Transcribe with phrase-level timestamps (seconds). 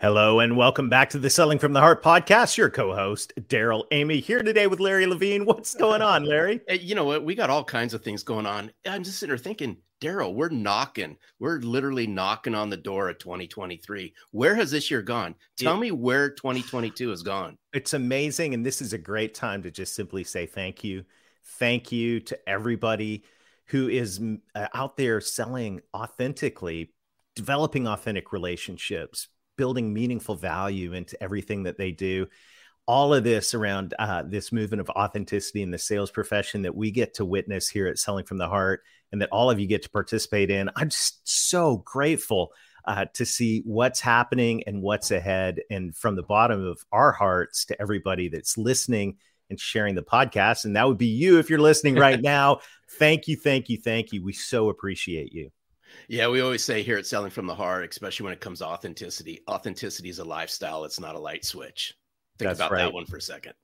[0.00, 2.56] Hello and welcome back to the Selling from the Heart podcast.
[2.56, 5.44] Your co-host Darrell Amy here today with Larry Levine.
[5.44, 6.60] What's going on, Larry?
[6.70, 7.24] You know what?
[7.24, 8.70] We got all kinds of things going on.
[8.86, 11.16] I'm just sitting there thinking, Darrell, we're knocking.
[11.40, 14.14] We're literally knocking on the door of 2023.
[14.30, 15.34] Where has this year gone?
[15.56, 17.58] Tell me where 2022 has gone.
[17.72, 21.06] It's amazing, and this is a great time to just simply say thank you,
[21.44, 23.24] thank you to everybody
[23.66, 24.20] who is
[24.54, 26.92] uh, out there selling authentically,
[27.34, 29.26] developing authentic relationships
[29.58, 32.26] building meaningful value into everything that they do.
[32.86, 36.90] All of this around uh, this movement of authenticity in the sales profession that we
[36.90, 39.82] get to witness here at Selling from the Heart and that all of you get
[39.82, 40.70] to participate in.
[40.74, 42.52] I'm just so grateful
[42.86, 45.60] uh, to see what's happening and what's ahead.
[45.70, 49.18] And from the bottom of our hearts to everybody that's listening
[49.50, 50.64] and sharing the podcast.
[50.64, 52.60] And that would be you if you're listening right now.
[52.92, 54.22] Thank you, thank you, thank you.
[54.22, 55.50] We so appreciate you.
[56.08, 58.66] Yeah, we always say here at Selling from the Heart, especially when it comes to
[58.66, 60.84] authenticity, authenticity is a lifestyle.
[60.84, 61.94] It's not a light switch.
[62.38, 62.82] Think That's about right.
[62.84, 63.54] that one for a second.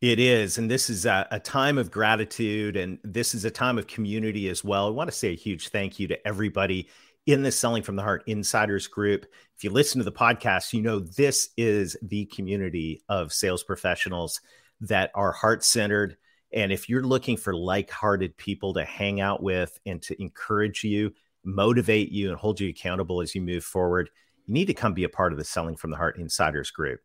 [0.00, 0.58] It is.
[0.58, 4.48] And this is a, a, time of gratitude and this is a time of community
[4.48, 4.86] as well.
[4.86, 6.88] I want to say a huge thank you to everybody
[7.26, 9.24] in the Selling from the Heart Insiders group.
[9.56, 14.40] If you listen to the podcast, you know this is the community of sales professionals
[14.80, 16.16] that are heart centered.
[16.52, 20.84] And if you're looking for like hearted people to hang out with and to encourage
[20.84, 24.10] you, motivate you and hold you accountable as you move forward,
[24.46, 27.00] you need to come be a part of the Selling from the Heart Insiders group.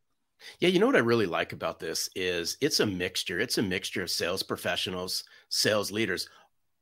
[0.59, 3.39] Yeah, you know what I really like about this is it's a mixture.
[3.39, 6.29] It's a mixture of sales professionals, sales leaders,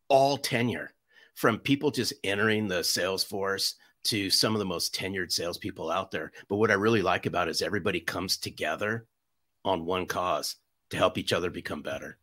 [0.09, 0.94] all tenure,
[1.36, 6.12] from people just entering the sales force to some of the most tenured salespeople out
[6.12, 6.31] there.
[6.48, 9.08] But what I really like about it is everybody comes together
[9.66, 10.56] on one cause
[10.92, 12.18] to help each other become better.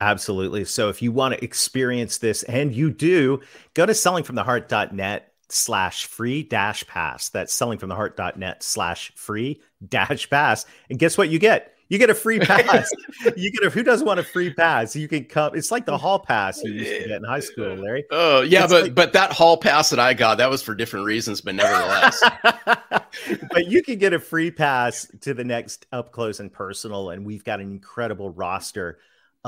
[0.00, 0.64] Absolutely.
[0.64, 3.40] So if you want to experience this, and you do,
[3.74, 7.28] go to sellingfromtheheart.net slash free dash pass.
[7.30, 10.66] That's sellingfromtheheart.net slash free dash pass.
[10.88, 11.74] And guess what you get?
[11.90, 12.90] You get a free pass.
[13.36, 14.94] you get a who doesn't want a free pass?
[14.94, 15.56] You can come.
[15.56, 18.04] It's like the hall pass you used to get in high school, Larry.
[18.10, 20.74] Oh yeah, It's but like- but that hall pass that I got that was for
[20.74, 22.22] different reasons, but nevertheless.
[23.50, 27.08] but you can get a free pass to the next up close and personal.
[27.10, 28.98] And we've got an incredible roster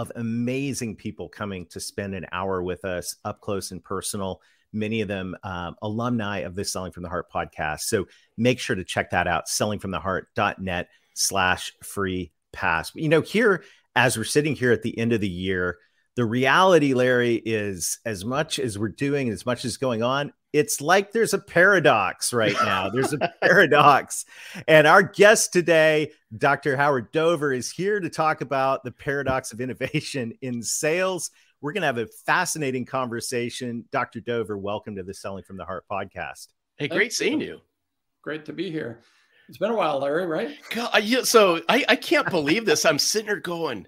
[0.00, 4.41] of amazing people coming to spend an hour with us up close and personal.
[4.72, 7.81] Many of them um, alumni of the Selling from the Heart podcast.
[7.81, 8.06] So
[8.39, 12.93] make sure to check that out, sellingfromtheheart.net slash free pass.
[12.94, 13.62] You know, here,
[13.94, 15.78] as we're sitting here at the end of the year,
[16.16, 20.81] the reality, Larry, is as much as we're doing, as much as going on, it's
[20.81, 22.91] like there's a paradox right now.
[22.91, 24.25] There's a paradox.
[24.66, 26.76] And our guest today, Dr.
[26.76, 31.31] Howard Dover, is here to talk about the paradox of innovation in sales.
[31.60, 33.84] We're going to have a fascinating conversation.
[33.92, 34.21] Dr.
[34.21, 36.48] Dover, welcome to the Selling from the Heart podcast.
[36.78, 37.60] hey, great seeing you.
[38.22, 39.00] Great to be here.
[39.48, 40.59] It's been a while, Larry, right?
[40.71, 42.84] God, I, yeah, so I, I can't believe this.
[42.84, 43.87] I'm sitting here going,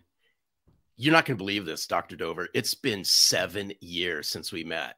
[0.96, 2.16] you're not going to believe this, Dr.
[2.16, 2.48] Dover.
[2.54, 4.96] It's been seven years since we met.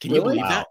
[0.00, 0.48] Can you believe Wow.
[0.48, 0.66] that?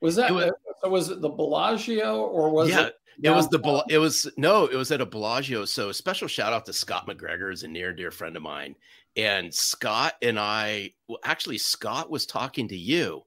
[0.00, 0.50] Was that It was-
[0.82, 0.88] so?
[0.88, 2.96] Was it the Bellagio or was yeah, it?
[3.22, 3.84] it was the downtown?
[3.88, 5.64] It was no, it was at a Bellagio.
[5.64, 8.42] So a special shout out to Scott McGregor, is a near and dear friend of
[8.42, 8.74] mine.
[9.16, 13.24] And Scott and I, well, actually, Scott was talking to you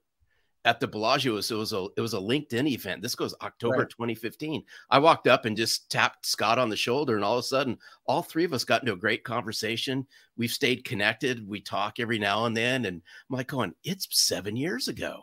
[0.68, 1.32] at the Bellagio.
[1.32, 3.02] It was, it was a it was a LinkedIn event.
[3.02, 3.90] This goes October Right.
[3.90, 4.64] 2015.
[4.90, 7.78] I walked up and just tapped Scott on the shoulder, and all of a sudden,
[8.06, 10.06] all three of us got into a great conversation.
[10.36, 11.48] We've stayed connected.
[11.48, 15.22] We talk every now and then, and I'm like, going, it's seven years ago.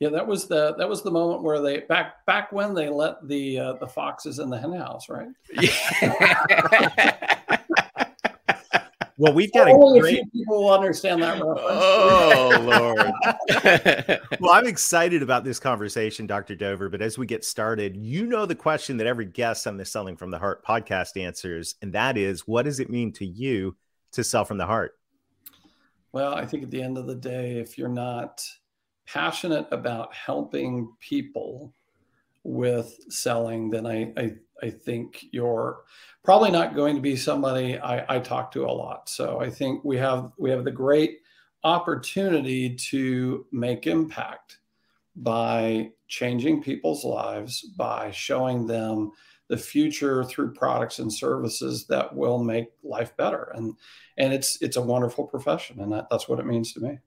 [0.00, 3.26] Yeah, that was the that was the moment where they back back when they let
[3.26, 5.28] the uh, the foxes in the hen house, right?
[9.22, 11.60] Well, we've got a Only a great few people will understand that reference.
[11.62, 12.96] oh
[14.18, 14.20] Lord.
[14.40, 16.56] well, I'm excited about this conversation, Dr.
[16.56, 16.88] Dover.
[16.88, 20.16] But as we get started, you know the question that every guest on the Selling
[20.16, 23.76] from the Heart podcast answers, and that is what does it mean to you
[24.10, 24.98] to sell from the heart?
[26.10, 28.44] Well, I think at the end of the day, if you're not
[29.06, 31.72] passionate about helping people
[32.42, 35.82] with selling, then I, I, I think you're
[36.22, 39.08] probably not going to be somebody I, I talk to a lot.
[39.08, 41.18] So I think we have we have the great
[41.64, 44.58] opportunity to make impact
[45.16, 49.12] by changing people's lives, by showing them
[49.48, 53.52] the future through products and services that will make life better.
[53.54, 53.74] And
[54.16, 56.98] and it's it's a wonderful profession, and that, that's what it means to me.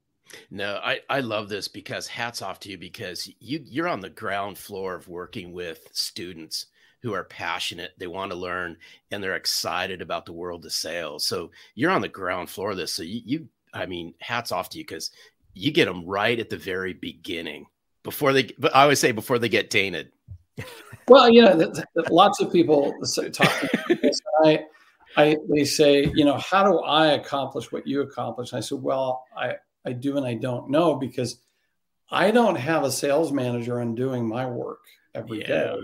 [0.49, 4.09] No, I, I love this because hats off to you because you you're on the
[4.09, 6.67] ground floor of working with students
[7.01, 8.77] who are passionate, they want to learn,
[9.11, 11.25] and they're excited about the world of sales.
[11.25, 12.93] So you're on the ground floor of this.
[12.93, 15.11] So you, you I mean, hats off to you because
[15.53, 17.67] you get them right at the very beginning
[18.03, 18.49] before they.
[18.57, 20.11] But I always say before they get tainted.
[21.07, 21.71] Well, you know,
[22.09, 22.91] lots of people
[23.31, 23.63] talk.
[24.43, 24.65] I,
[25.15, 28.53] I, they say, you know, how do I accomplish what you accomplish?
[28.53, 31.37] And I said, well, I, I do and I don't know because
[32.09, 34.79] I don't have a sales manager and doing my work
[35.13, 35.47] every yeah.
[35.47, 35.77] day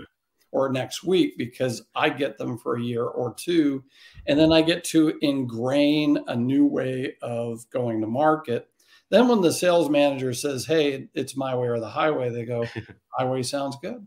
[0.52, 3.82] or next week because I get them for a year or two.
[4.26, 8.68] And then I get to ingrain a new way of going to market.
[9.08, 12.66] Then when the sales manager says, Hey, it's my way or the highway, they go,
[13.18, 14.06] Highway sounds good.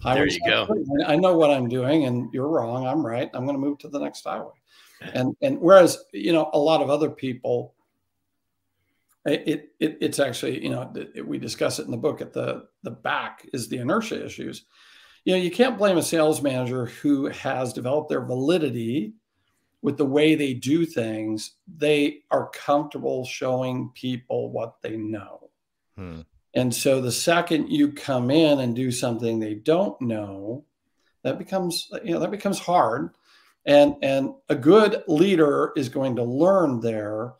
[0.00, 0.66] Highway there you go.
[0.66, 1.04] Good.
[1.06, 2.86] I know what I'm doing and you're wrong.
[2.86, 3.30] I'm right.
[3.32, 4.52] I'm going to move to the next highway.
[5.14, 7.74] And and whereas, you know, a lot of other people
[9.24, 12.66] it, it it's actually you know it, we discuss it in the book at the
[12.82, 14.64] the back is the inertia issues
[15.24, 19.14] you know you can't blame a sales manager who has developed their validity
[19.80, 21.52] with the way they do things.
[21.76, 25.38] They are comfortable showing people what they know.
[25.96, 26.20] Hmm.
[26.54, 30.64] and so the second you come in and do something they don't know
[31.22, 33.14] that becomes you know that becomes hard.
[33.64, 37.34] And and a good leader is going to learn there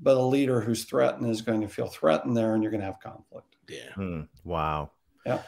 [0.00, 2.86] but a leader who's threatened is going to feel threatened there and you're going to
[2.86, 3.56] have conflict.
[3.68, 3.92] Yeah.
[3.94, 4.20] Hmm.
[4.44, 4.90] wow.
[5.26, 5.42] Yeah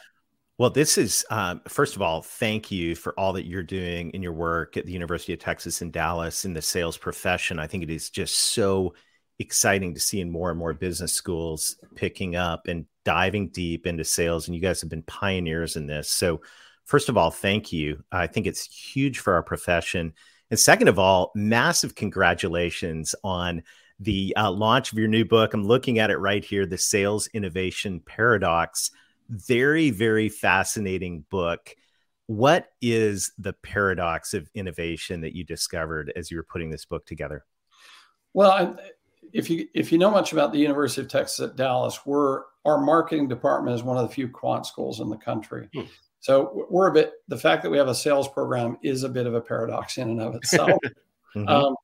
[0.61, 4.21] well, this is, um, first of all, thank you for all that you're doing in
[4.21, 7.57] your work at the University of Texas in Dallas in the sales profession.
[7.57, 8.93] I think it is just so
[9.39, 14.03] exciting to see in more and more business schools picking up and diving deep into
[14.03, 14.47] sales.
[14.47, 16.11] And you guys have been pioneers in this.
[16.11, 16.41] So,
[16.85, 18.03] first of all, thank you.
[18.11, 20.13] I think it's huge for our profession.
[20.51, 23.63] And second of all, massive congratulations on
[23.99, 25.55] the uh, launch of your new book.
[25.55, 28.91] I'm looking at it right here The Sales Innovation Paradox
[29.31, 31.75] very, very fascinating book.
[32.27, 37.05] What is the paradox of innovation that you discovered as you were putting this book
[37.05, 37.45] together?
[38.33, 38.77] Well,
[39.33, 42.79] if you if you know much about the University of Texas at Dallas, we're our
[42.79, 45.69] marketing department is one of the few quant schools in the country.
[45.73, 45.83] Hmm.
[46.19, 49.25] So we're a bit the fact that we have a sales program is a bit
[49.25, 50.79] of a paradox in and of itself.
[51.35, 51.47] mm-hmm.
[51.47, 51.75] um,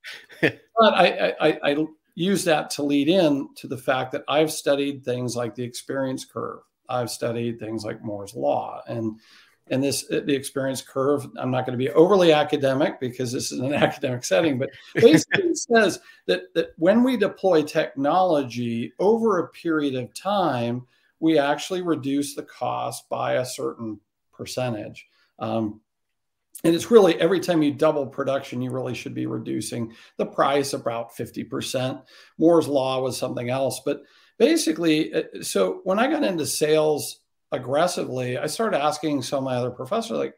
[0.41, 5.03] but I, I, I use that to lead in to the fact that I've studied
[5.03, 9.19] things like the experience curve I've studied things like Moore's law and
[9.69, 11.27] and this the experience curve.
[11.37, 15.49] I'm not going to be overly academic because this is an academic setting, but basically
[15.49, 20.85] it says that that when we deploy technology over a period of time,
[21.19, 23.99] we actually reduce the cost by a certain
[24.31, 25.07] percentage.
[25.39, 25.81] Um,
[26.63, 30.73] and it's really every time you double production, you really should be reducing the price
[30.73, 32.01] about 50%.
[32.39, 34.01] Moore's law was something else, but
[34.37, 37.19] basically, uh, so when I got into sales
[37.51, 40.35] aggressively, I started asking some of my other professors, like,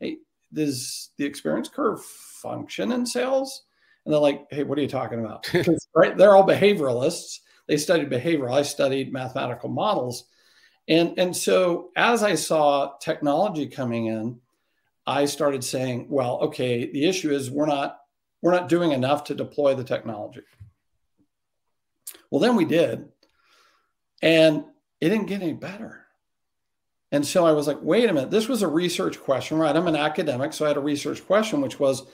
[0.00, 0.18] hey,
[0.52, 3.64] does the experience curve function in sales?
[4.04, 5.52] And they're like, hey, what are you talking about?
[5.94, 6.16] right?
[6.16, 7.40] They're all behavioralists.
[7.66, 8.54] They studied behavioral.
[8.54, 10.24] I studied mathematical models.
[10.88, 14.40] And, and so as I saw technology coming in,
[15.06, 17.98] I started saying, well, okay, the issue is we're not
[18.42, 20.42] we're not doing enough to deploy the technology.
[22.30, 23.08] Well, then we did.
[24.22, 24.64] And
[25.00, 26.06] it didn't get any better.
[27.10, 29.74] And so I was like, wait a minute, this was a research question, right?
[29.74, 32.06] I'm an academic, so I had a research question, which was,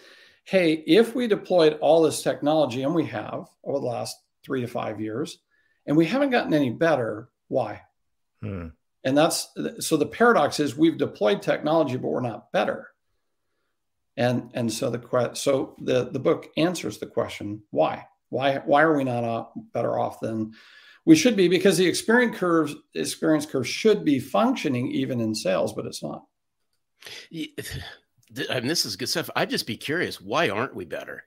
[0.45, 4.69] hey, if we deployed all this technology, and we have over the last three to
[4.69, 5.39] five years,
[5.87, 7.83] and we haven't gotten any better, why?
[8.41, 8.69] Hmm.
[9.03, 9.49] And that's
[9.81, 12.89] so the paradox is we've deployed technology, but we're not better.
[14.17, 18.97] And and so the so the the book answers the question why why why are
[18.97, 20.53] we not better off than
[21.05, 25.73] we should be because the experience curve experience curve should be functioning even in sales,
[25.73, 26.25] but it's not.
[28.51, 29.31] I mean, this is good stuff.
[29.37, 31.25] I'd just be curious, why aren't we better?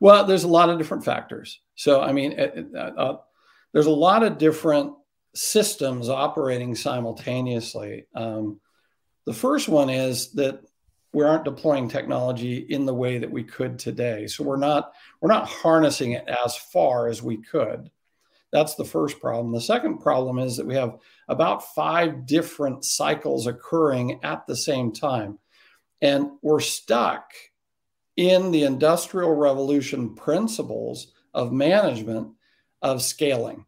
[0.00, 1.60] Well, there's a lot of different factors.
[1.74, 3.18] So, I mean, uh, uh,
[3.72, 4.94] there's a lot of different
[5.34, 8.06] systems operating simultaneously.
[8.14, 8.60] Um,
[9.26, 10.60] the first one is that
[11.12, 14.26] we aren't deploying technology in the way that we could today.
[14.26, 17.90] So we're not we're not harnessing it as far as we could.
[18.52, 19.52] That's the first problem.
[19.52, 20.98] The second problem is that we have
[21.28, 25.38] about five different cycles occurring at the same time.
[26.00, 27.32] And we're stuck
[28.16, 32.28] in the industrial revolution principles of management
[32.82, 33.66] of scaling.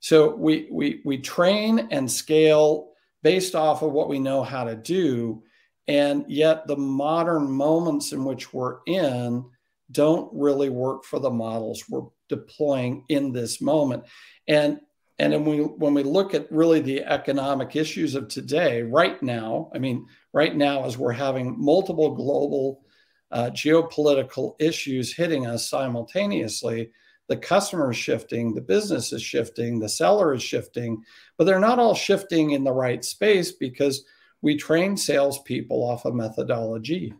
[0.00, 2.92] So we we we train and scale
[3.22, 5.42] based off of what we know how to do
[5.88, 9.44] and yet the modern moments in which we're in
[9.90, 14.04] don't really work for the models we're deploying in this moment.
[14.46, 14.80] And
[15.18, 19.70] and then we when we look at really the economic issues of today, right now,
[19.74, 22.84] I mean, right now, as we're having multiple global
[23.32, 26.92] uh, geopolitical issues hitting us simultaneously,
[27.28, 31.02] the customer is shifting, the business is shifting, the seller is shifting,
[31.36, 34.04] but they're not all shifting in the right space because
[34.40, 37.12] we train salespeople off of methodology,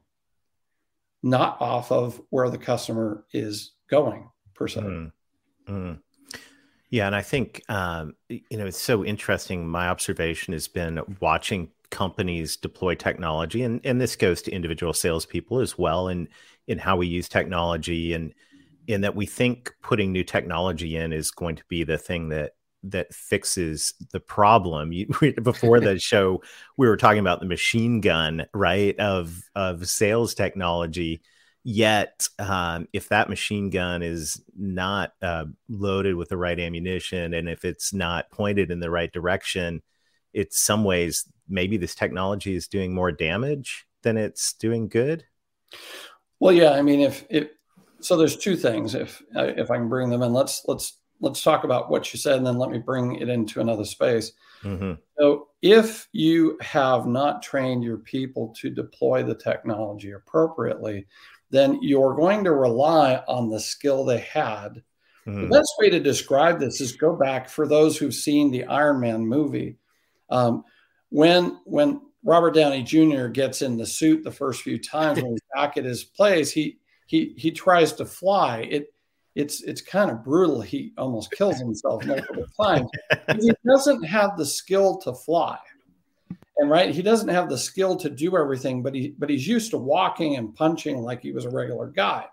[1.22, 4.80] not off of where the customer is going per se.
[4.80, 5.12] Mm,
[5.68, 5.98] mm.
[6.90, 9.68] Yeah, and I think um, you know it's so interesting.
[9.68, 15.60] My observation has been watching companies deploy technology, and and this goes to individual salespeople
[15.60, 16.28] as well, and
[16.66, 18.34] in how we use technology, and
[18.86, 22.54] in that we think putting new technology in is going to be the thing that
[22.84, 24.90] that fixes the problem.
[25.42, 26.42] Before the show,
[26.78, 28.98] we were talking about the machine gun, right?
[28.98, 31.20] Of of sales technology
[31.64, 37.48] Yet, um, if that machine gun is not uh, loaded with the right ammunition and
[37.48, 39.82] if it's not pointed in the right direction,
[40.32, 45.24] it's some ways maybe this technology is doing more damage than it's doing good.
[46.40, 47.48] Well, yeah, I mean, if if
[48.00, 48.94] so, there's two things.
[48.94, 52.18] If uh, if I can bring them in, let's let's let's talk about what you
[52.18, 54.32] said, and then let me bring it into another space.
[54.62, 54.94] Mm-hmm.
[55.18, 61.06] So, if you have not trained your people to deploy the technology appropriately,
[61.50, 64.82] then you're going to rely on the skill they had.
[65.26, 65.34] Mm.
[65.34, 65.48] The hmm.
[65.48, 69.26] best way to describe this is go back for those who've seen the Iron Man
[69.26, 69.76] movie.
[70.30, 70.64] Um,
[71.10, 73.28] when when Robert Downey Jr.
[73.28, 76.78] gets in the suit the first few times when he's back at his place, he
[77.06, 78.68] he he tries to fly.
[78.70, 78.92] It
[79.34, 80.60] it's it's kind of brutal.
[80.60, 82.90] He almost kills himself multiple times.
[83.40, 85.58] He doesn't have the skill to fly
[86.58, 89.70] and right he doesn't have the skill to do everything but he but he's used
[89.70, 92.26] to walking and punching like he was a regular guy.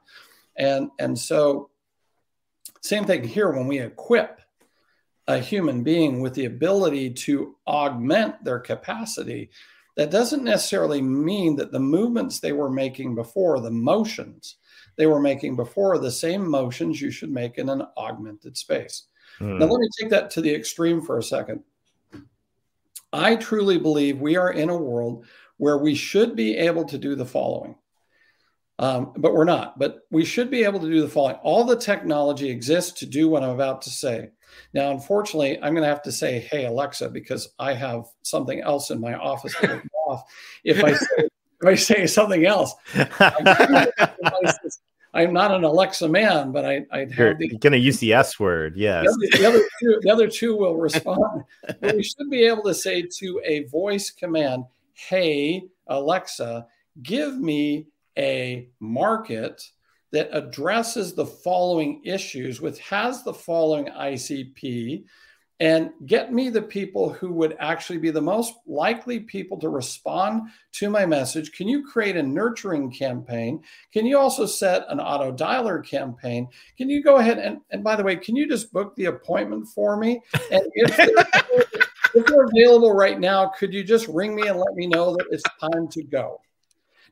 [0.58, 1.70] And and so
[2.82, 4.42] same thing here when we equip
[5.28, 9.50] a human being with the ability to augment their capacity
[9.98, 14.58] that doesn't necessarily mean that the movements they were making before the motions
[14.98, 19.08] they were making before the same motions you should make in an augmented space.
[19.40, 19.60] Mm.
[19.60, 21.62] now let me take that to the extreme for a second
[23.16, 25.26] I truly believe we are in a world
[25.58, 27.76] where we should be able to do the following.
[28.78, 29.80] Um, but we're not.
[29.80, 31.38] But we should be able to do the following.
[31.38, 34.32] All the technology exists to do what I'm about to say.
[34.74, 38.92] Now, unfortunately, I'm going to have to say, "Hey Alexa," because I have something else
[38.92, 39.56] in my office
[40.08, 40.24] off.
[40.66, 41.30] If I say,
[41.62, 42.74] if I say something else,
[45.16, 48.14] I'm not an Alexa man, but I, I'd have You're the, going to use the
[48.14, 48.76] S word.
[48.76, 49.06] Yes.
[49.06, 51.44] The other, the other, two, the other two will respond.
[51.80, 56.68] but we should be able to say to a voice command, Hey, Alexa,
[57.02, 59.62] give me a market
[60.12, 65.06] that addresses the following issues, which has the following ICP,
[65.60, 70.50] and get me the people who would actually be the most likely people to respond
[70.74, 71.54] to my message.
[71.54, 73.64] Can you create a nurturing campaign?
[73.94, 76.50] Can you also set an auto dialer campaign?
[76.78, 79.68] Can you go ahead and, and by the way, can you just book the appointment
[79.70, 80.22] for me?
[80.52, 81.08] And if they're,
[82.16, 85.28] if they're available right now, could you just ring me and let me know that
[85.32, 86.42] it's time to go?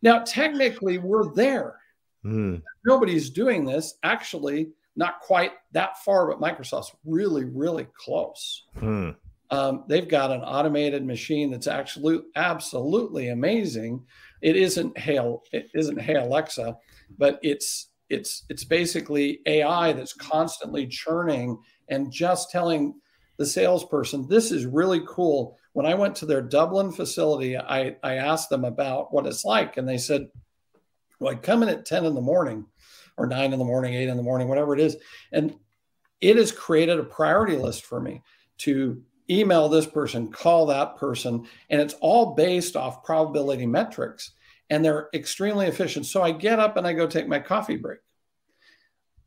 [0.01, 1.77] Now, technically, we're there.
[2.25, 2.61] Mm.
[2.85, 3.95] Nobody's doing this.
[4.03, 8.65] Actually, not quite that far, but Microsoft's really, really close.
[8.77, 9.11] Hmm.
[9.49, 14.03] Um, they've got an automated machine that's actually absolutely amazing.
[14.41, 15.19] It isn't Hey,
[15.51, 16.75] it isn't Hey Alexa,
[17.17, 21.59] but it's it's it's basically AI that's constantly churning
[21.89, 22.95] and just telling
[23.37, 28.15] the salesperson, "This is really cool." When I went to their Dublin facility, I I
[28.15, 30.29] asked them about what it's like, and they said,
[31.19, 32.65] "Well, I come in at ten in the morning."
[33.17, 34.97] Or nine in the morning, eight in the morning, whatever it is.
[35.31, 35.55] And
[36.21, 38.23] it has created a priority list for me
[38.59, 44.31] to email this person, call that person, and it's all based off probability metrics.
[44.69, 46.05] And they're extremely efficient.
[46.05, 47.99] So I get up and I go take my coffee break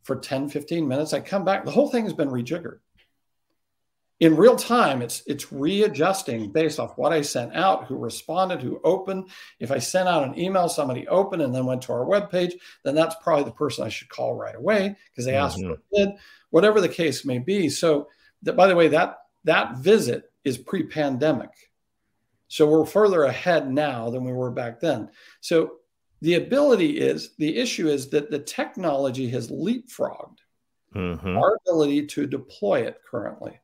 [0.03, 1.13] for 10, 15 minutes.
[1.13, 2.79] I come back, the whole thing has been rejiggered
[4.21, 8.81] in real time it's it's readjusting based off what i sent out who responded who
[8.83, 9.29] opened
[9.61, 12.57] if i sent out an email somebody opened and then went to our web page
[12.83, 15.75] then that's probably the person i should call right away because they asked mm-hmm.
[15.93, 16.11] bid
[16.51, 18.09] whatever the case may be so
[18.43, 21.51] that by the way that that visit is pre-pandemic
[22.49, 25.11] So we're further ahead now than we were back then.
[25.41, 25.79] So
[26.21, 30.39] the ability is the issue is that the technology has leapfrogged
[30.95, 31.37] mm-hmm.
[31.37, 33.59] our ability to deploy it currently.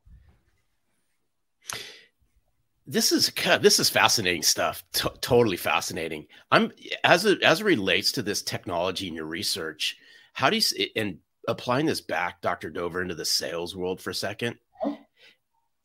[2.85, 4.83] This is this is fascinating stuff.
[4.91, 6.27] T- totally fascinating.
[6.51, 6.71] I'm
[7.03, 9.97] as it as it relates to this technology and your research.
[10.33, 12.69] How do you and applying this back, Dr.
[12.69, 14.57] Dover, into the sales world for a second?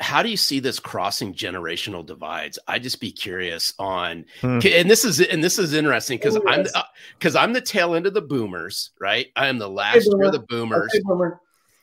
[0.00, 4.58] how do you see this crossing generational divides i just be curious on hmm.
[4.64, 6.64] and this is and this is interesting because i'm
[7.18, 10.24] because uh, i'm the tail end of the boomers right i am the last year
[10.24, 11.40] of the boomers okay, boomer.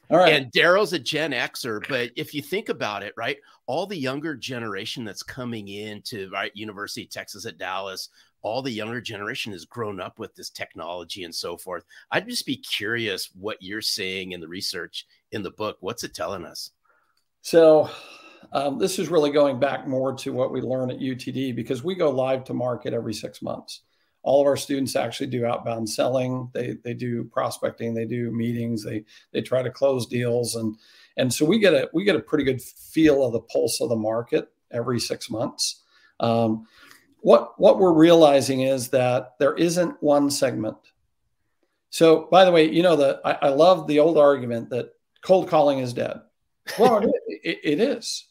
[0.09, 0.33] All right.
[0.33, 4.35] And darrell's a gen xer but if you think about it right all the younger
[4.35, 8.09] generation that's coming into right university of texas at dallas
[8.45, 11.83] all the younger generation has grown up with this technology and so forth.
[12.11, 15.77] I'd just be curious what you're seeing in the research in the book.
[15.79, 16.69] What's it telling us?
[17.41, 17.89] So
[18.53, 21.95] um, this is really going back more to what we learn at UTD because we
[21.95, 23.81] go live to market every six months.
[24.25, 26.49] All of our students actually do outbound selling.
[26.51, 27.93] They they do prospecting.
[27.93, 28.83] They do meetings.
[28.83, 30.75] They they try to close deals and
[31.17, 33.89] and so we get a we get a pretty good feel of the pulse of
[33.89, 35.83] the market every six months.
[36.19, 36.67] Um,
[37.19, 40.77] what what we're realizing is that there isn't one segment.
[41.91, 45.47] So by the way, you know the I, I love the old argument that cold
[45.47, 46.19] calling is dead.
[46.77, 48.25] Well, it, it is.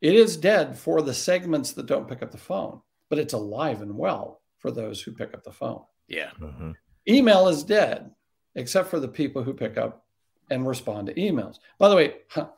[0.00, 3.82] It is dead for the segments that don't pick up the phone, but it's alive
[3.82, 5.82] and well for those who pick up the phone.
[6.08, 6.30] Yeah.
[6.40, 6.70] Mm-hmm.
[7.08, 8.12] Email is dead,
[8.54, 10.06] except for the people who pick up
[10.50, 11.58] and respond to emails.
[11.78, 12.48] By the way, huh,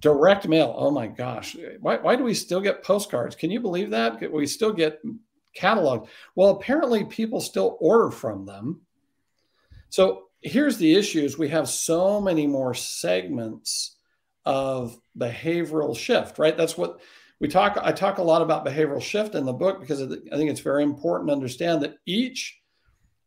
[0.00, 0.74] direct mail.
[0.76, 1.56] Oh my gosh.
[1.80, 3.36] Why, why do we still get postcards?
[3.36, 4.32] Can you believe that?
[4.32, 5.00] We still get
[5.54, 6.08] catalog.
[6.34, 8.80] Well, apparently people still order from them.
[9.90, 13.96] So here's the issue is We have so many more segments
[14.46, 16.56] of behavioral shift, right?
[16.56, 17.00] That's what
[17.40, 17.78] we talk.
[17.82, 20.82] I talk a lot about behavioral shift in the book because I think it's very
[20.82, 22.60] important to understand that each,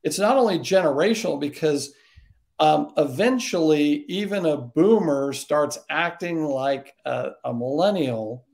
[0.04, 1.94] it's not only generational because
[2.60, 8.46] um, eventually even a boomer starts acting like a, a millennial.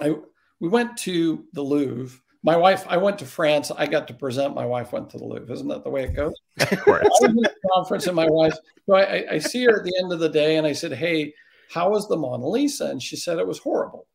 [0.00, 0.14] I,
[0.60, 2.20] we went to the Louvre.
[2.42, 3.70] My wife, I went to France.
[3.70, 4.54] I got to present.
[4.54, 5.50] My wife went to the Louvre.
[5.54, 6.34] Isn't that the way it goes?
[6.70, 7.00] Of course.
[7.02, 8.54] I was at a conference, and my wife.
[8.84, 11.32] So I, I see her at the end of the day, and I said, "Hey,
[11.70, 12.86] how was the Mona Lisa?
[12.86, 14.06] And she said it was horrible.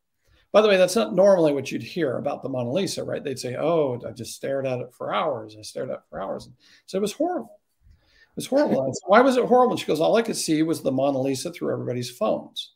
[0.52, 3.22] By the way, that's not normally what you'd hear about the Mona Lisa, right?
[3.22, 5.56] They'd say, Oh, I just stared at it for hours.
[5.58, 6.48] I stared at it for hours.
[6.86, 7.60] So it was horrible.
[7.92, 8.92] It was horrible.
[8.92, 9.72] Said, Why was it horrible?
[9.72, 12.72] And she goes, All I could see was the Mona Lisa through everybody's phones.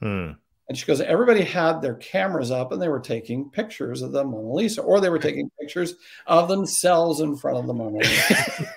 [0.00, 0.30] Hmm.
[0.68, 4.24] And she goes, Everybody had their cameras up and they were taking pictures of the
[4.24, 5.96] Mona Lisa, or they were taking pictures
[6.26, 8.74] of themselves in front of the Mona Lisa.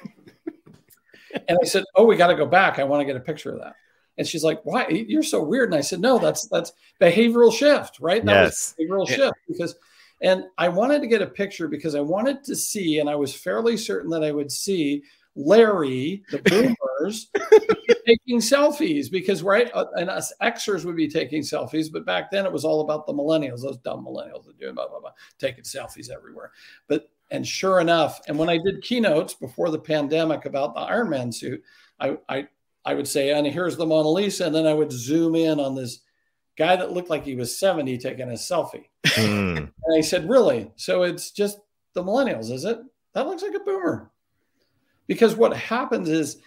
[1.48, 2.80] and I said, Oh, we got to go back.
[2.80, 3.76] I want to get a picture of that.
[4.18, 4.88] And she's like, "Why?
[4.88, 8.24] You're so weird." And I said, "No, that's that's behavioral shift, right?
[8.26, 8.76] That yes.
[8.80, 9.16] behavioral yeah.
[9.16, 9.76] shift because."
[10.22, 13.36] And I wanted to get a picture because I wanted to see, and I was
[13.36, 15.04] fairly certain that I would see
[15.36, 17.30] Larry, the boomers,
[18.08, 22.46] taking selfies because right, uh, and us Xers would be taking selfies, but back then
[22.46, 25.64] it was all about the millennials, those dumb millennials that doing blah blah blah, taking
[25.64, 26.52] selfies everywhere.
[26.88, 31.10] But and sure enough, and when I did keynotes before the pandemic about the Iron
[31.10, 31.62] Man suit,
[32.00, 32.48] I, I
[32.86, 34.46] I would say, and here's the Mona Lisa.
[34.46, 36.02] And then I would zoom in on this
[36.58, 38.86] guy that looked like he was 70 taking a selfie.
[39.06, 39.58] Mm.
[39.86, 40.72] and I said, Really?
[40.76, 41.60] So it's just
[41.94, 42.80] the millennials, is it?
[43.14, 44.12] That looks like a boomer.
[45.08, 46.38] Because what happens is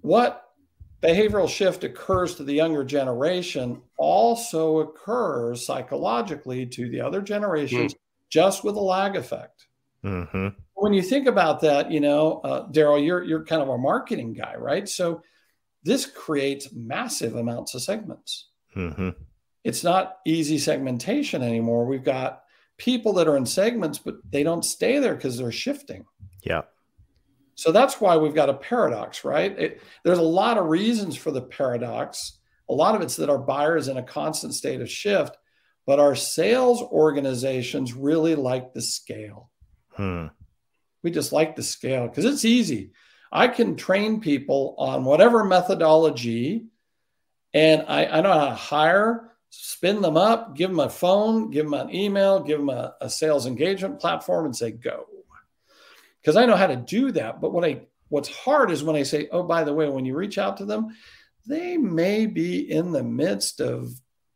[0.00, 0.44] what
[1.02, 7.98] behavioral shift occurs to the younger generation also occurs psychologically to the other generations, mm.
[8.30, 9.66] just with a lag effect.
[10.04, 10.48] Mm-hmm.
[10.74, 14.34] When you think about that, you know, uh, Darrell, you're you're kind of a marketing
[14.34, 14.88] guy, right?
[14.88, 15.22] So
[15.84, 18.48] this creates massive amounts of segments.
[18.74, 19.10] Mm-hmm.
[19.62, 21.86] It's not easy segmentation anymore.
[21.86, 22.42] We've got
[22.76, 26.04] people that are in segments, but they don't stay there because they're shifting.
[26.42, 26.62] Yeah.
[27.54, 29.56] So that's why we've got a paradox, right?
[29.58, 32.38] It, there's a lot of reasons for the paradox.
[32.68, 35.36] A lot of it's that our buyer is in a constant state of shift,
[35.86, 39.50] but our sales organizations really like the scale.
[39.90, 40.26] Hmm.
[41.02, 42.92] We just like the scale because it's easy.
[43.34, 46.66] I can train people on whatever methodology,
[47.52, 51.64] and I, I know how to hire, spin them up, give them a phone, give
[51.64, 55.06] them an email, give them a, a sales engagement platform, and say go.
[56.20, 57.40] Because I know how to do that.
[57.40, 60.14] But what I what's hard is when I say, oh, by the way, when you
[60.14, 60.96] reach out to them,
[61.44, 63.90] they may be in the midst of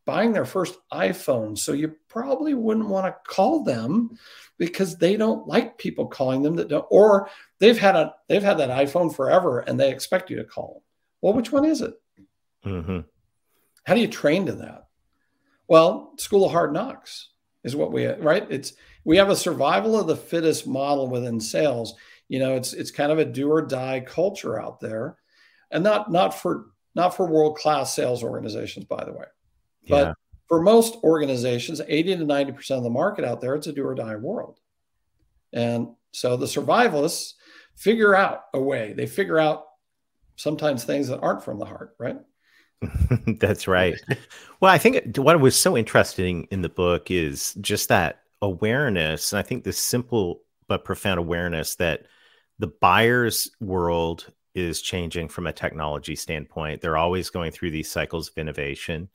[0.04, 1.56] buying their first iPhone.
[1.56, 4.18] So you probably wouldn't want to call them
[4.56, 8.58] because they don't like people calling them that don't, or they've had a they've had
[8.58, 10.82] that iPhone forever and they expect you to call them.
[11.20, 11.94] Well, which one is it?
[12.64, 13.00] Mm-hmm.
[13.84, 14.86] How do you train to that?
[15.68, 17.28] Well, School of Hard Knocks.
[17.64, 18.46] is what we right.
[18.50, 18.72] It's
[19.04, 21.94] we have a survival of the fittest model within sales.
[22.28, 25.16] You know, it's it's kind of a do or die culture out there,
[25.70, 29.26] and not not for not for world class sales organizations, by the way,
[29.88, 30.12] but yeah.
[30.48, 33.84] For most organizations, eighty to ninety percent of the market out there, it's a do
[33.84, 34.58] or die world,
[35.52, 37.34] and so the survivalists
[37.76, 38.92] figure out a way.
[38.92, 39.66] They figure out
[40.36, 42.18] sometimes things that aren't from the heart, right?
[43.40, 43.94] That's right.
[44.60, 49.32] well, I think what was so interesting in the book is just that awareness.
[49.32, 52.06] And I think this simple but profound awareness that
[52.58, 56.80] the buyer's world is changing from a technology standpoint.
[56.80, 59.08] They're always going through these cycles of innovation.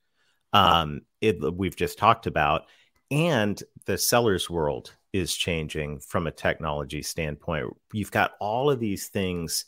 [0.54, 2.63] Um, it, we've just talked about,
[3.12, 7.76] and the seller's world is changing from a technology standpoint.
[7.92, 9.66] You've got all of these things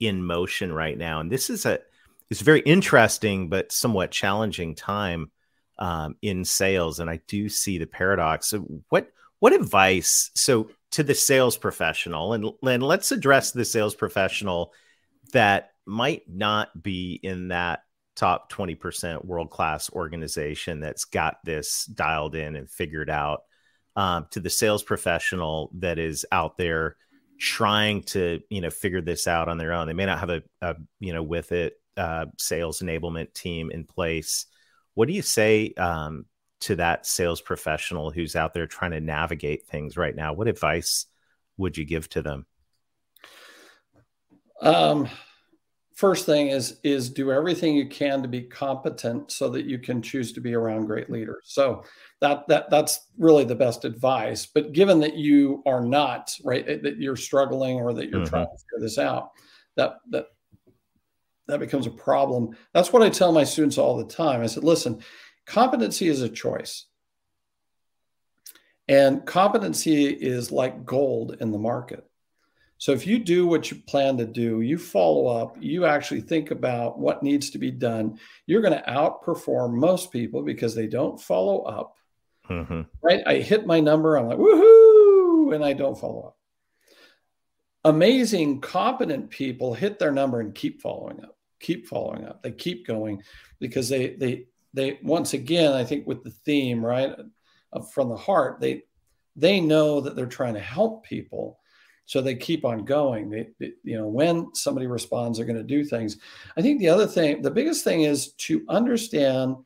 [0.00, 1.80] in motion right now, and this is a
[2.30, 5.30] it's a very interesting but somewhat challenging time
[5.78, 6.98] um, in sales.
[6.98, 8.48] And I do see the paradox.
[8.48, 10.30] So what what advice?
[10.34, 14.72] So to the sales professional, and, and let's address the sales professional
[15.32, 17.82] that might not be in that
[18.14, 23.42] top 20% world class organization that's got this dialed in and figured out
[23.96, 26.96] um, to the sales professional that is out there
[27.38, 30.42] trying to you know figure this out on their own they may not have a,
[30.60, 34.46] a you know with it uh, sales enablement team in place.
[34.94, 36.26] What do you say um,
[36.60, 40.32] to that sales professional who's out there trying to navigate things right now?
[40.32, 41.06] What advice
[41.56, 42.46] would you give to them?
[44.60, 45.08] Um,
[45.94, 50.02] first thing is is do everything you can to be competent so that you can
[50.02, 51.44] choose to be around great leaders.
[51.46, 51.84] So
[52.20, 54.46] that that that's really the best advice.
[54.46, 58.28] But given that you are not right, that you're struggling or that you're mm-hmm.
[58.30, 59.30] trying to figure this out,
[59.76, 60.26] that that
[61.48, 62.56] that becomes a problem.
[62.72, 64.40] That's what I tell my students all the time.
[64.40, 65.02] I said, listen,
[65.46, 66.86] competency is a choice.
[68.88, 72.04] And competency is like gold in the market.
[72.82, 76.50] So if you do what you plan to do, you follow up, you actually think
[76.50, 81.20] about what needs to be done, you're going to outperform most people because they don't
[81.20, 81.94] follow up.
[82.50, 82.80] Mm-hmm.
[83.00, 83.22] Right?
[83.24, 86.36] I hit my number, I'm like, woohoo, and I don't follow up
[87.84, 92.42] amazing, competent people hit their number and keep following up, keep following up.
[92.42, 93.22] They keep going
[93.60, 97.14] because they they they once again, I think with the theme right
[97.92, 98.82] from the heart, they
[99.36, 101.58] they know that they're trying to help people,
[102.06, 103.30] so they keep on going.
[103.30, 106.18] They, they you know when somebody responds, they're going to do things.
[106.56, 109.56] I think the other thing, the biggest thing is to understand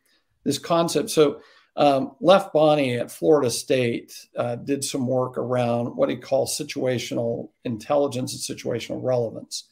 [0.45, 1.11] this concept.
[1.11, 1.41] So
[1.77, 7.51] um, Leff Bonney at Florida State uh, did some work around what he calls situational
[7.65, 9.65] intelligence and situational relevance.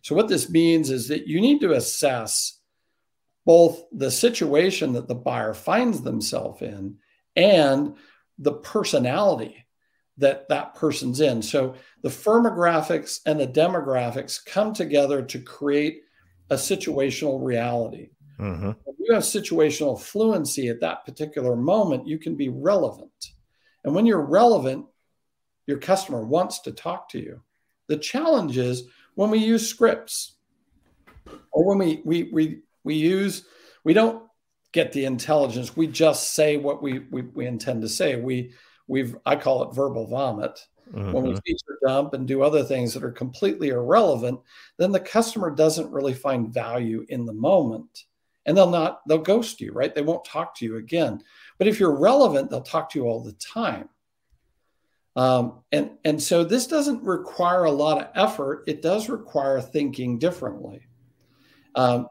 [0.00, 2.58] So, what this means is that you need to assess
[3.44, 6.96] both the situation that the buyer finds themselves in
[7.36, 7.96] and
[8.38, 9.66] the personality
[10.18, 11.42] that that person's in.
[11.42, 16.02] So, the firmographics and the demographics come together to create
[16.50, 18.10] a situational reality.
[18.38, 18.70] Mm-hmm.
[18.86, 23.32] If you have situational fluency at that particular moment, you can be relevant.
[23.84, 24.86] And when you're relevant,
[25.66, 27.40] your customer wants to talk to you.
[27.88, 30.36] The challenge is when we use scripts
[31.52, 33.44] or when we we we we use
[33.84, 34.24] we don't
[34.72, 35.76] get the intelligence.
[35.76, 38.16] We just say what we we, we intend to say.
[38.16, 38.52] We
[38.86, 40.66] we've I call it verbal vomit.
[40.92, 41.12] Mm-hmm.
[41.12, 41.38] When we mm-hmm.
[41.46, 44.40] feature dump and do other things that are completely irrelevant,
[44.76, 48.04] then the customer doesn't really find value in the moment
[48.46, 51.22] and they'll not they'll ghost you right they won't talk to you again
[51.58, 53.88] but if you're relevant they'll talk to you all the time
[55.14, 60.18] um, and and so this doesn't require a lot of effort it does require thinking
[60.18, 60.86] differently
[61.74, 62.08] um,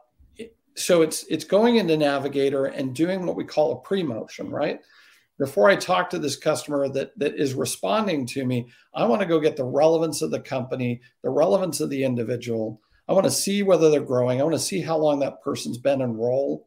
[0.74, 4.80] so it's it's going into navigator and doing what we call a pre-motion right
[5.38, 9.26] before i talk to this customer that that is responding to me i want to
[9.26, 13.30] go get the relevance of the company the relevance of the individual I want to
[13.30, 14.40] see whether they're growing.
[14.40, 16.64] I want to see how long that person's been enrolled.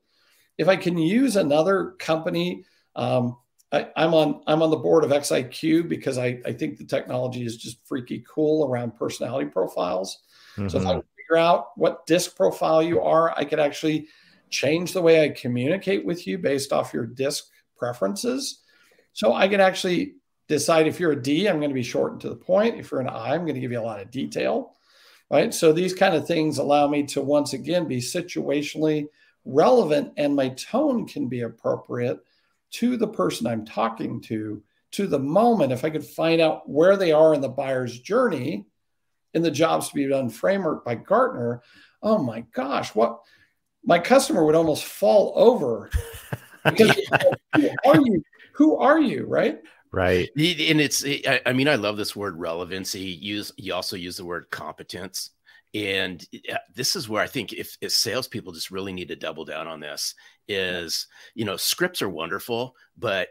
[0.58, 3.38] If I can use another company, um,
[3.72, 7.46] I, am on I'm on the board of XIQ because I, I think the technology
[7.46, 10.20] is just freaky cool around personality profiles.
[10.56, 10.70] Mm-hmm.
[10.70, 11.00] So if I mm-hmm.
[11.18, 14.08] figure out what disc profile you are, I could actually
[14.50, 17.46] change the way I communicate with you based off your disc
[17.78, 18.62] preferences.
[19.14, 20.16] So I could actually
[20.48, 22.78] decide if you're a D, I'm going to be short and to the point.
[22.78, 24.76] If you're an I, I'm going to give you a lot of detail
[25.30, 25.54] right?
[25.54, 29.08] So these kind of things allow me to once again be situationally
[29.44, 32.20] relevant and my tone can be appropriate
[32.72, 34.62] to the person I'm talking to,
[34.92, 35.72] to the moment.
[35.72, 38.66] If I could find out where they are in the buyer's journey
[39.34, 41.62] in the jobs to be done framework by Gartner,
[42.02, 43.20] oh my gosh, what
[43.84, 45.90] my customer would almost fall over
[46.66, 47.00] because
[47.58, 47.74] yeah.
[47.86, 48.24] are you
[48.56, 49.60] who are you, right?
[49.92, 50.30] Right.
[50.36, 51.06] And it's,
[51.46, 53.00] I mean, I love this word relevancy.
[53.00, 55.32] Use, you also use the word competence.
[55.74, 56.26] And
[56.74, 59.80] this is where I think if, if salespeople just really need to double down on
[59.80, 60.16] this
[60.48, 63.30] is, you know, scripts are wonderful, but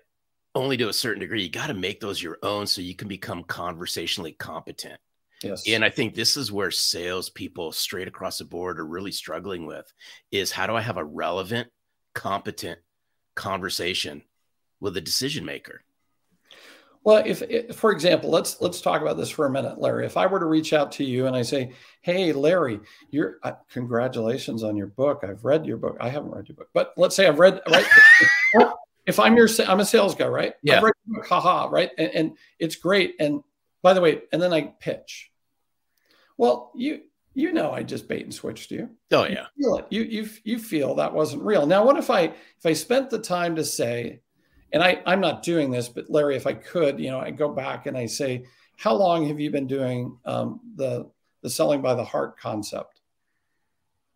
[0.55, 1.43] only to a certain degree.
[1.43, 5.01] You got to make those your own so you can become conversationally competent.
[5.43, 5.65] Yes.
[5.67, 9.91] And I think this is where salespeople straight across the board are really struggling with
[10.31, 11.69] is how do I have a relevant,
[12.15, 12.79] competent
[13.35, 14.23] conversation
[14.81, 15.83] with a decision maker?
[17.05, 20.07] Well, if, if, for example, let's let's talk about this for a minute, Larry.
[20.07, 23.53] If I were to reach out to you and I say, "Hey, Larry, you're uh,
[23.71, 25.23] congratulations on your book.
[25.23, 25.99] I've read your book.
[26.01, 27.87] I haven't read your book, but let's say I've read right."
[29.07, 30.55] if I'm your, I'm a sales guy, right?
[30.63, 30.79] Yeah.
[30.79, 31.91] I've read your book, haha, right?
[31.99, 33.17] And, and it's great.
[33.21, 33.43] And
[33.83, 35.31] by the way, and then I pitch.
[36.39, 37.03] Well, you
[37.35, 38.89] you know I just bait and switched you.
[39.13, 39.47] Oh yeah.
[39.57, 39.87] You feel it.
[39.91, 41.67] You you you feel that wasn't real.
[41.67, 44.21] Now, what if I if I spent the time to say,
[44.73, 47.49] and I, I'm not doing this, but Larry, if I could, you know, I go
[47.49, 48.45] back and I say,
[48.77, 51.11] how long have you been doing um, the
[51.43, 53.01] the selling by the heart concept?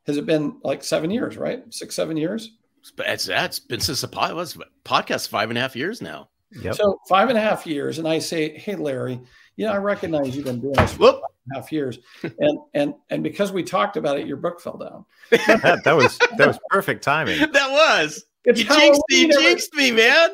[0.06, 1.62] Has it been like seven years, right?
[1.70, 2.52] Six, seven years?
[2.96, 6.30] But it's that's been since the pod was podcast five and a half years now.
[6.62, 6.76] Yep.
[6.76, 9.20] So five and a half years, and I say, hey, Larry,
[9.56, 11.22] you know, I recognize you've been doing this for Whoop.
[11.48, 14.60] Five and a half years, and and and because we talked about it, your book
[14.60, 15.04] fell down.
[15.30, 17.38] that, that was that was perfect timing.
[17.52, 18.24] that was.
[18.44, 20.30] It's you jinxed me, you jinxed me, man.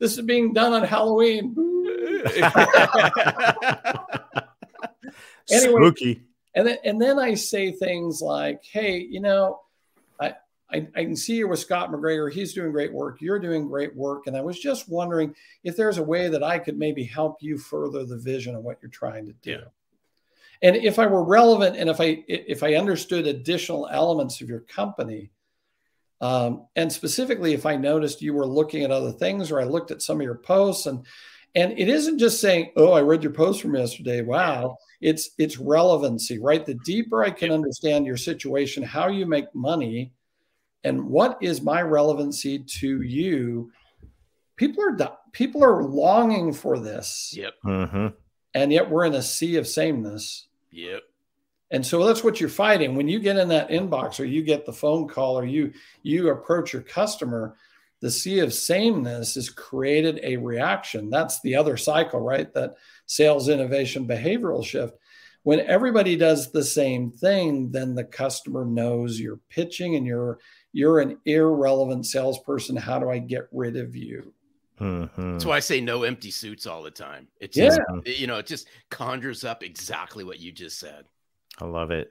[0.00, 1.54] This is being done on Halloween.
[5.50, 5.74] Anyway.
[5.74, 6.22] Spooky.
[6.54, 9.60] And then and then I say things like, "Hey, you know,
[10.20, 10.34] I,
[10.70, 12.32] I I can see you with Scott McGregor.
[12.32, 13.20] He's doing great work.
[13.20, 16.58] You're doing great work, and I was just wondering if there's a way that I
[16.58, 19.64] could maybe help you further the vision of what you're trying to do." Yeah.
[20.62, 24.60] And if I were relevant, and if I if I understood additional elements of your
[24.60, 25.30] company,
[26.20, 29.90] um, and specifically if I noticed you were looking at other things, or I looked
[29.90, 31.04] at some of your posts, and
[31.54, 34.22] and it isn't just saying, "Oh, I read your post from yesterday.
[34.22, 36.64] Wow." It's it's relevancy, right?
[36.64, 40.12] The deeper I can understand your situation, how you make money,
[40.84, 43.70] and what is my relevancy to you,
[44.56, 47.54] people are people are longing for this, Yep.
[47.62, 48.06] hmm
[48.54, 50.46] and yet we're in a sea of sameness.
[50.70, 51.02] Yep.
[51.70, 52.94] And so that's what you're fighting.
[52.94, 56.30] When you get in that inbox or you get the phone call or you you
[56.30, 57.56] approach your customer,
[58.00, 61.10] the sea of sameness has created a reaction.
[61.10, 62.52] That's the other cycle, right?
[62.54, 64.94] That sales innovation behavioral shift.
[65.42, 70.38] When everybody does the same thing, then the customer knows you're pitching and you're
[70.72, 72.76] you're an irrelevant salesperson.
[72.76, 74.32] How do I get rid of you?
[74.78, 77.28] Hmm That's why I say no empty suits all the time.
[77.40, 77.68] It Yeah.
[77.68, 77.80] just,
[78.20, 81.06] you know, it just conjures up exactly what you just said.
[81.60, 82.10] I love it.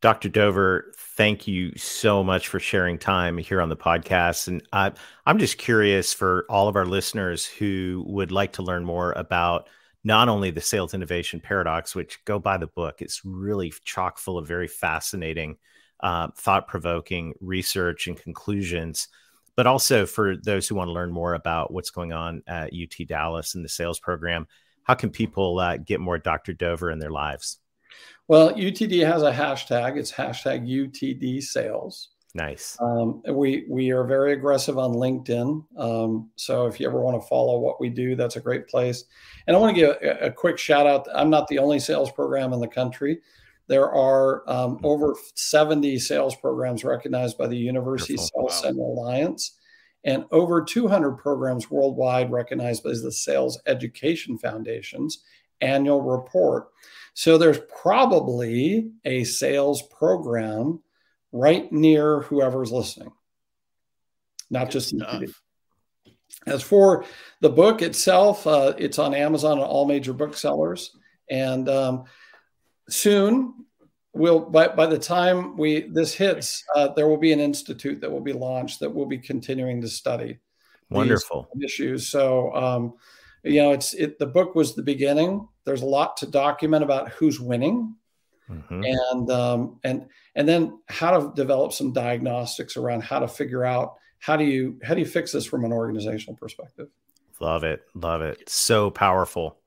[0.00, 0.28] Dr.
[0.28, 4.48] Dover, thank you so much for sharing time here on the podcast.
[4.48, 4.92] And I,
[5.26, 9.68] I'm just curious for all of our listeners who would like to learn more about
[10.02, 14.38] not only the sales innovation paradox, which go by the book, it's really chock full
[14.38, 15.56] of very fascinating,
[16.00, 19.06] uh, thought provoking research and conclusions,
[19.56, 23.06] but also for those who want to learn more about what's going on at UT
[23.06, 24.46] Dallas and the sales program.
[24.84, 26.52] How can people uh, get more Dr.
[26.52, 27.58] Dover in their lives?
[28.28, 29.96] Well, UTD has a hashtag.
[29.96, 32.10] It's hashtag UTD sales.
[32.34, 32.78] Nice.
[32.80, 35.64] Um, we we are very aggressive on LinkedIn.
[35.76, 39.04] Um, so if you ever want to follow what we do, that's a great place.
[39.46, 41.06] And I want to give a, a quick shout out.
[41.14, 43.20] I'm not the only sales program in the country.
[43.68, 48.48] There are um, over 70 sales programs recognized by the University Wonderful.
[48.50, 48.68] Sales Wow.
[48.68, 49.58] Center Alliance,
[50.04, 55.22] and over 200 programs worldwide recognized by the Sales Education Foundation's
[55.60, 56.68] annual report.
[57.14, 60.82] So there's probably a sales program
[61.30, 63.12] right near whoever's listening,
[64.50, 64.94] not Good just.
[64.96, 65.34] UTD.
[66.46, 67.04] As for
[67.40, 70.96] the book itself, uh, it's on Amazon and all major booksellers.
[71.30, 72.04] And um,
[72.88, 73.54] soon,
[74.12, 78.10] we'll by, by the time we this hits, uh, there will be an institute that
[78.10, 80.38] will be launched that will be continuing to study
[80.90, 81.48] Wonderful.
[81.62, 82.08] issues.
[82.08, 82.94] So, um,
[83.42, 84.18] you know, it's it.
[84.18, 85.48] The book was the beginning.
[85.64, 87.96] There's a lot to document about who's winning,
[88.50, 88.84] Mhm.
[88.84, 93.94] and um, and and then how to develop some diagnostics around how to figure out
[94.18, 96.88] how do you how do you fix this from an organizational perspective.
[97.40, 97.82] Love it.
[97.94, 98.48] Love it.
[98.48, 99.58] So powerful.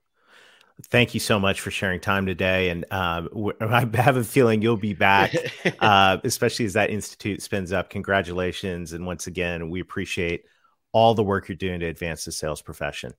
[0.83, 2.69] Thank you so much for sharing time today.
[2.69, 5.33] And um, w- I have a feeling you'll be back,
[5.79, 7.89] uh, especially as that institute spins up.
[7.89, 8.91] Congratulations.
[8.93, 10.45] And once again, we appreciate
[10.91, 13.13] all the work you're doing to advance the sales profession.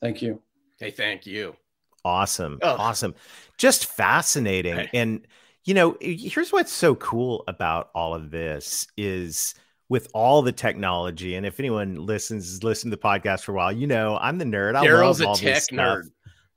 [0.00, 0.42] Thank you.
[0.78, 1.56] hey, thank you.
[2.04, 2.58] Awesome.
[2.62, 2.76] Oh.
[2.76, 3.14] Awesome.
[3.56, 4.76] Just fascinating.
[4.76, 4.90] Hey.
[4.94, 5.26] And
[5.64, 9.54] you know, here's what's so cool about all of this is
[9.88, 11.34] with all the technology.
[11.34, 14.44] And if anyone listens, listen to the podcast for a while, you know I'm the
[14.44, 14.76] nerd.
[14.76, 16.04] I Darrell's love all a tech this stuff.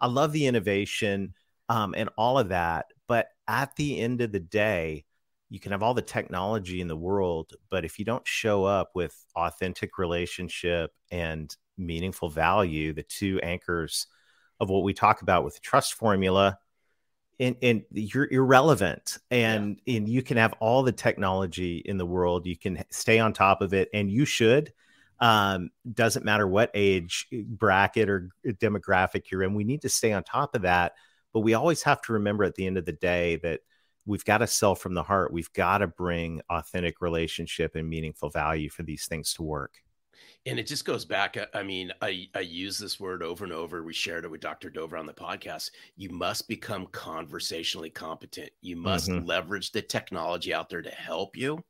[0.02, 1.34] I love the innovation
[1.68, 2.88] um, and all of that.
[3.08, 5.06] But at the end of the day,
[5.50, 8.92] you can have all the technology in the world, but if you don't show up
[8.94, 14.06] with authentic relationship and meaningful value, the two anchors
[14.60, 16.60] of what we talk about with the trust formula,
[17.40, 22.46] and, and you're irrelevant and and you can have all the technology in the world
[22.46, 24.74] you can stay on top of it and you should
[25.22, 30.24] um, doesn't matter what age bracket or demographic you're in we need to stay on
[30.24, 30.94] top of that
[31.34, 33.60] but we always have to remember at the end of the day that
[34.06, 38.30] we've got to sell from the heart we've got to bring authentic relationship and meaningful
[38.30, 39.76] value for these things to work
[40.46, 41.38] And it just goes back.
[41.38, 43.84] I- I mean, I, I use this word over and over.
[43.84, 44.70] We shared it with Dr.
[44.70, 45.70] Dover on the podcast.
[45.96, 48.50] You must become conversationally competent.
[48.62, 49.28] You must Mhm.
[49.28, 51.64] leverage the technology out there to help you,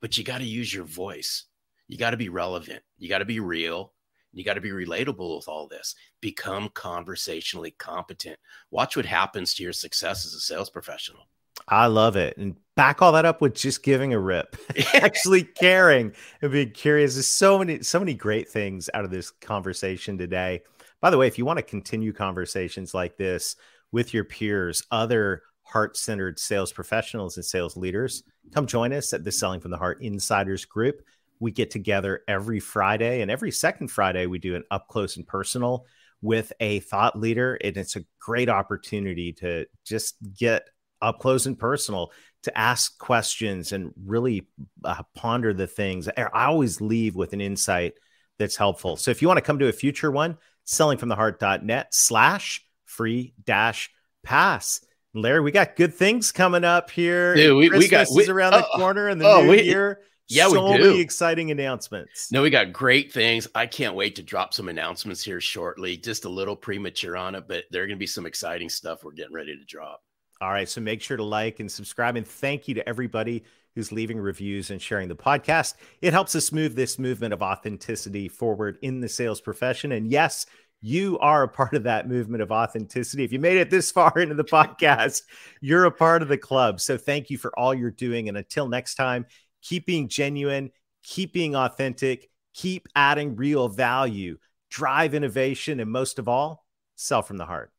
[0.00, 1.44] but you got to use your voice.
[1.88, 2.82] You got to be relevant.
[2.98, 3.92] You got to be real.
[4.32, 5.94] You got to be relatable with all this.
[6.20, 8.38] Become conversationally competent.
[8.70, 11.28] Watch what happens to your success as a sales professional.
[11.68, 12.36] I love it.
[12.36, 14.56] And back all that up with just giving a rip,
[14.94, 17.14] actually caring and being curious.
[17.14, 20.62] There's so many, so many great things out of this conversation today.
[21.00, 23.56] By the way, if you want to continue conversations like this
[23.92, 29.24] with your peers, other heart centered sales professionals and sales leaders, come join us at
[29.24, 31.02] the Selling from the Heart Insiders Group.
[31.44, 35.26] We get together every Friday, and every second Friday, we do an up close and
[35.26, 35.84] personal
[36.22, 37.56] with a thought leader.
[37.62, 40.70] And it's a great opportunity to just get
[41.02, 42.12] up close and personal
[42.44, 44.48] to ask questions and really
[44.84, 46.08] uh, ponder the things.
[46.08, 47.92] I always leave with an insight
[48.38, 48.96] that's helpful.
[48.96, 53.90] So if you want to come to a future one, sellingfromtheheart.net slash free dash
[54.24, 54.80] pass.
[55.12, 57.34] Larry, we got good things coming up here.
[57.34, 60.00] Dude, we- we got- we- around the oh, corner and the oh, new we- year.
[60.28, 60.82] Yeah, we so do.
[60.82, 62.32] many exciting announcements.
[62.32, 63.46] No, we got great things.
[63.54, 65.96] I can't wait to drop some announcements here shortly.
[65.96, 69.04] Just a little premature on it, but there are going to be some exciting stuff
[69.04, 70.02] we're getting ready to drop.
[70.40, 70.68] All right.
[70.68, 72.16] So make sure to like and subscribe.
[72.16, 75.74] And thank you to everybody who's leaving reviews and sharing the podcast.
[76.00, 79.92] It helps us move this movement of authenticity forward in the sales profession.
[79.92, 80.46] And yes,
[80.80, 83.24] you are a part of that movement of authenticity.
[83.24, 85.22] If you made it this far into the podcast,
[85.60, 86.80] you're a part of the club.
[86.80, 88.28] So thank you for all you're doing.
[88.28, 89.26] And until next time,
[89.64, 90.70] keep being genuine,
[91.02, 94.38] keep being authentic, keep adding real value,
[94.70, 97.72] drive innovation, and most of all, sell from the heart.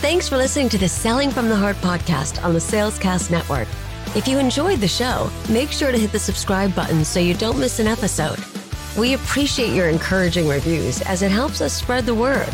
[0.00, 3.68] Thanks for listening to the Selling from the Heart podcast on the Salescast Network.
[4.16, 7.60] If you enjoyed the show, make sure to hit the subscribe button so you don't
[7.60, 8.38] miss an episode.
[8.98, 12.50] We appreciate your encouraging reviews as it helps us spread the word.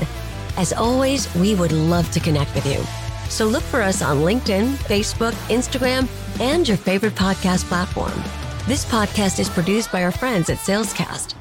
[0.56, 3.05] As always, we would love to connect with you.
[3.28, 6.08] So look for us on LinkedIn, Facebook, Instagram,
[6.40, 8.22] and your favorite podcast platform.
[8.66, 11.34] This podcast is produced by our friends at Salescast.